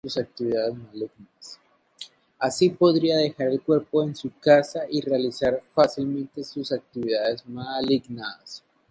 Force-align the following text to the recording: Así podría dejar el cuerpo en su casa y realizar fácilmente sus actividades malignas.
Así 2.39 2.69
podría 2.71 3.17
dejar 3.17 3.49
el 3.49 3.61
cuerpo 3.61 4.01
en 4.01 4.15
su 4.15 4.31
casa 4.39 4.85
y 4.89 4.99
realizar 4.99 5.61
fácilmente 5.75 6.43
sus 6.43 6.71
actividades 6.71 7.45
malignas. 7.47 8.63